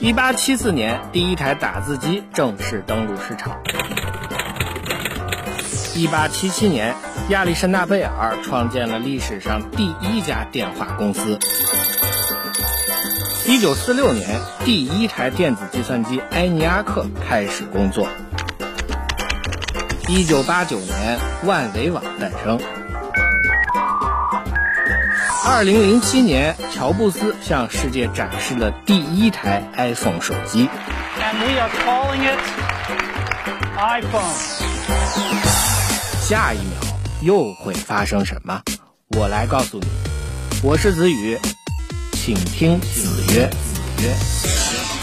[0.00, 3.60] 一八七四年，第一台打字机正式登陆市场。
[5.96, 6.94] 一八七七年，
[7.30, 11.36] 亚历山大贝尔创建了历史上第一家电话公司。
[13.44, 18.06] 一九四六年，第一台电子计算机埃尼阿克开始工作。
[20.06, 22.60] 一九八九年，万维网诞生。
[25.50, 30.68] 二零零七年，乔布斯向世界展示了第一台 iPhone 手机。
[31.18, 32.38] And we are calling it
[33.78, 34.34] iPhone.
[36.20, 36.78] 下一秒
[37.22, 38.60] 又会发生什么？
[39.16, 39.86] 我来告诉你。
[40.62, 41.38] 我是子宇，
[42.12, 43.48] 请听子曰。
[43.48, 44.97] 子曰。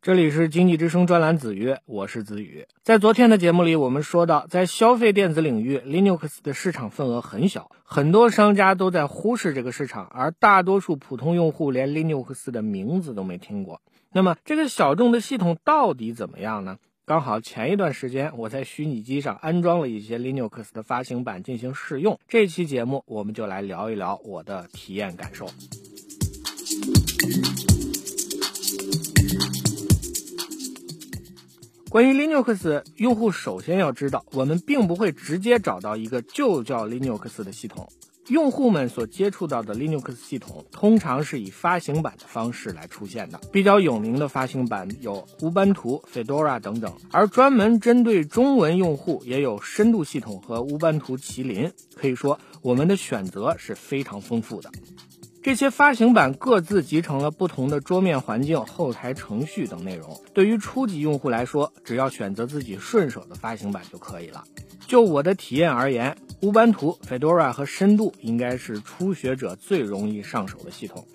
[0.00, 2.64] 这里是经济之声专栏子曰，我是子宇。
[2.84, 13.82] 在昨天的节目里，我们说到，在消费电子领域，Linux 的市场份额很小，很多商家都在忽视这个市场，而大多数普通用户连 Linux 的名字都没听过。
[14.12, 16.78] 那么，这个小众的系统到底怎么样呢？
[17.04, 22.20] 刚好前一段时间，我在虚拟机上安装了一些 Linux 的发行版进行试用。
[22.28, 25.48] 这期节目，我们就来聊一聊我的体验感受。
[31.90, 37.88] 关于 Linux，用户首先要知道，我们并不会直接找到一个就叫 Linux 的系统。
[38.28, 43.40] 用户们所接触到的 Linux 系统，通常是以发行版的方式来出现的。
[43.50, 51.72] 比较有名的发行版有 Ubuntu、Fedora 等等，而专门针对中文用户，也有深度系统和 Ubuntu 麒麟。
[51.94, 54.70] 可以说，我们的选择是非常丰富的。
[55.40, 60.20] 这些发行版各自集成了不同的桌面环境、后台程序等内容。
[60.34, 64.44] 对于初级用户来说，只要选择自己顺手的发行版就可以了。
[64.86, 71.06] 就我的体验而言，乌班图、Fedora 和深度应该是初学者最容易上手的系统。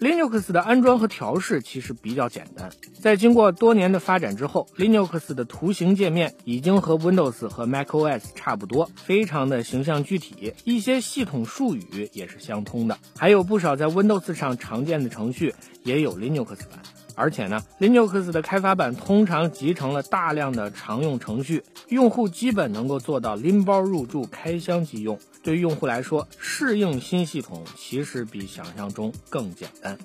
[0.00, 16.80] Linux 的安装和调试其实比较简单，在经过多年的发展之后，Linux 的图形界面已经和 Windows 和 macOS 差不多，非常的形象具体，一些系统术语也是相通的，还有不少在 Windows 上常见的程序也有 Linux 版。
[17.20, 25.18] 而且呢，Linux 的开发版通常集成了大量的常用程序，用户基本能够做到拎包入住、开箱即用。
[25.42, 29.98] 对于用户来说，适应新系统其实比想象中更简单。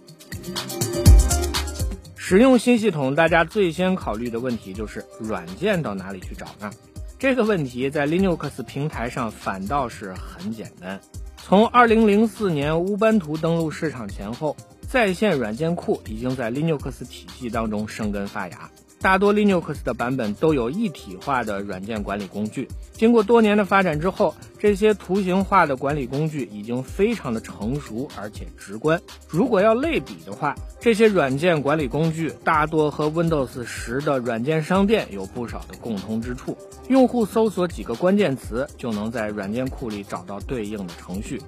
[2.17, 6.69] 使用新系统，大家最先考虑的问题就是软件到哪里去找呢？
[7.17, 10.99] 这个问题在 Linux 平台上反倒是很简单。
[11.37, 14.57] 从2004年乌班图登陆市场前后。
[14.95, 22.69] 在线软件库已经在 Linux 体系当中生根发芽，大多 Linux 的版本都有一体化的软件管理工具。
[22.93, 29.01] 经过多年的发展之后，这些图形化的管理工具已经非常的成熟而且直观。
[29.27, 36.57] 如果要类比的话，这些软件管理工具大多和 Windows 十的软件商店有不少的共通之处。
[36.87, 41.41] 用户搜索几个关键词，就能在软件库里找到对应的程序。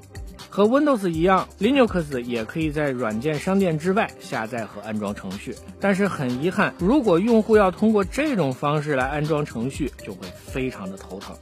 [0.50, 5.56] 和 Windows 一样，Linux 也可以在软件商店之外下载和安装程序。
[5.80, 11.36] 但是很遗憾，如果用户要通过这种方式来安装程序，就会非常的头疼。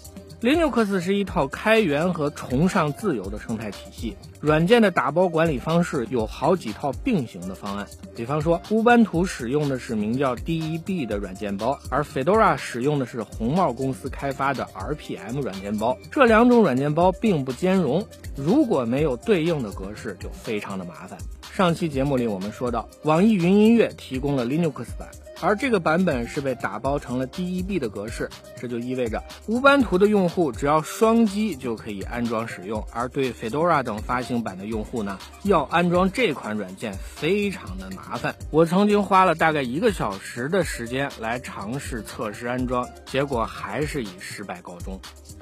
[0.46, 4.16] Linux 是一套开源和崇尚自由的生态体系。
[4.40, 7.88] 软件的打包管理方式有好几套并行的方案。
[8.16, 15.98] 比方说，乌班图使用的是名叫 DEB 的软件包，而 Fedora 使用的是红帽公司开发的 RPM 软件包。
[16.12, 18.06] 这两种软件包并不兼容，
[18.36, 21.18] 如果没有对应的格式，就非常的麻烦。
[21.52, 25.10] 上期节目里我们说到，网易云音乐提供了 Linux 版。
[25.42, 28.30] 而这个版本是被打包成了 DEB 的格式，
[28.60, 38.36] 这就意味着无班图的用户只要双击就可以安装使用，而对 Fedora 等发行版的用户呢，要安装这款软件非常的麻烦。
[38.52, 45.00] 我曾经花了大概一个小时的时间来尝试测试安装，结果还是以失败告终。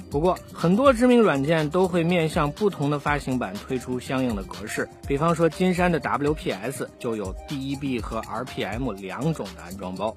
[0.09, 10.15] 不过，很多知名软件都会面向不同的发行版推出相应的格式，比方说金山的 WPS 就有 DEB 和 RPM 两种的安装包。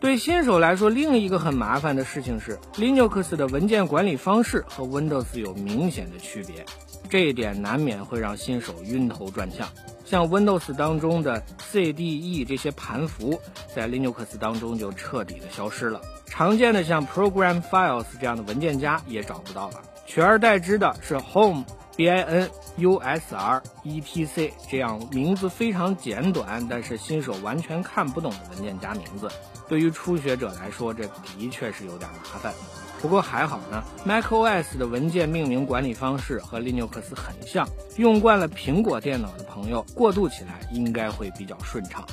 [0.00, 6.64] 对新手来说，另一个很麻烦的事情是，Linux 的文件管理方式和 Windows 有明显的区别，
[7.10, 9.68] 这一点难免会让新手晕头转向。
[10.04, 11.42] 像 Windows 当中的
[11.72, 13.40] CDE 这些盘符，
[13.74, 16.00] 在 Linux 当中就彻底的消失了。
[16.26, 21.64] 常见的像 Program Files 这样的文件夹也找不到了，取而代之的是 Home、
[21.98, 22.48] bin、
[22.78, 29.28] usr、etc 这样名字非常简短，但是新手完全看不懂的文件夹名字。
[29.68, 31.04] 对于初学者来说，这
[31.36, 32.54] 的确是有点麻烦。
[33.02, 42.04] 不过还好呢，macOS 的文件命名管理方式和 Linux 很像，用惯了苹果电脑的朋友过渡起来应该会比较顺畅。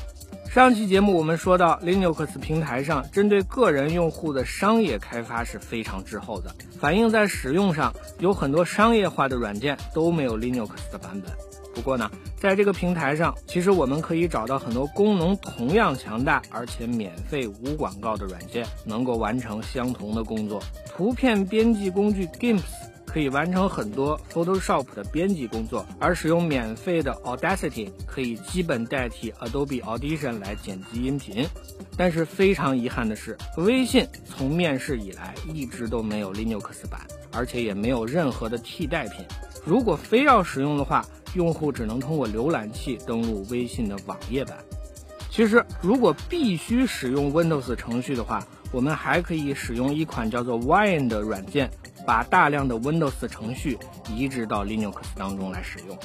[0.56, 6.50] 上期节目我们说到，Linux 平台上针对个人用户的商业开发是非常滞后的，
[6.80, 11.30] 反映在使用上，有很多商业化的软件都没有 Linux 的版本。
[11.74, 20.64] 不过呢，在这个平台上，其实我们可以找到很多功能同样强大而且免费无广告的软件，能够完成相同的工作。
[20.88, 22.62] 图片编辑工具 GIMP。
[23.16, 31.48] 可以完成很多 Photoshop 的编辑工作，而使用免费的 Audacity 可以基本代替 Adobe Audition 来剪辑音频。
[31.96, 37.00] 但是非常遗憾的是，微信从面世以来一直都没有 Linux 版，
[37.32, 39.26] 而且也没有任何的替代品。
[39.64, 44.58] 如果非要使用的话，用户只能通过浏览器登录微信的网页版。
[45.32, 51.72] 其实，如果必须使用 Windows 程序的话，我们还可以使用一款叫做 Wine 的软件。
[52.06, 53.78] 把大量的 Windows 程序
[54.10, 55.98] 移植到 Linux 当中来使用。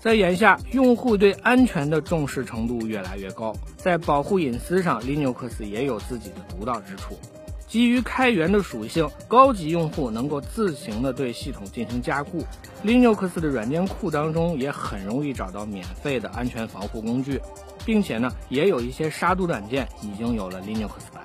[0.00, 7.18] 在眼下，用户对安全的重视程度越来越高，在保护隐私上，Linux 也有自己的独到之处。
[7.66, 12.44] 基于开源的属性，高级用户能够自行的对系统进行加固。
[12.84, 17.40] Linux 的软件库当中也很容易找到免费的安全防护工具，
[17.86, 21.23] 并且呢，也有一些杀毒软件已经有了 Linux 版。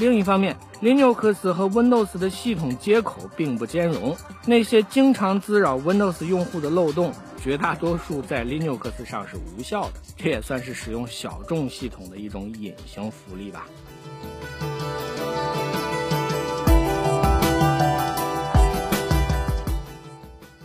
[0.00, 4.16] 另一方面，Linux 和 Windows 的系统接口并不兼容，
[4.46, 10.00] 那些经常滋扰 Windows 用户的漏洞，绝大多数在 Linux 上是无效的。
[10.16, 13.66] 这也算是使用小众系统的一种隐形福利吧。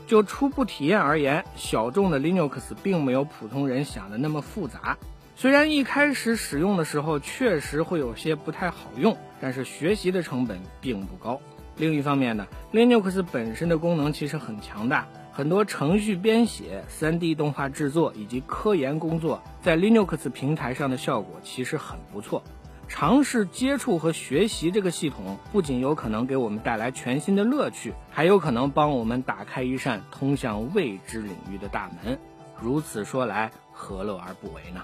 [0.08, 4.98] 就初步体验而言，小众的 Linux 并没有普通人想的那么复杂。
[5.38, 11.42] 虽然一开始使用的时候确实会有些不太好用，但是学习的成本并不高。
[11.76, 22.42] 另一方面呢，Linux 本身的功能其实很强大，很多程序编写、3D 动画制作以及科研工作，在 Linux 平台上的效果其实很不错。
[22.88, 32.18] 尝试接触和学习这个系统，不仅有可能给我们带来全新的乐趣，还有可能帮我们打开一扇通向未知领域的大门。
[32.58, 34.82] 如此说来，何乐而不为呢？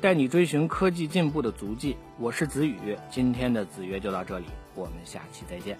[0.00, 2.96] 带你追寻科技进步的足迹，我是子宇。
[3.10, 5.76] 今天的子曰就到这里，我们下期再见。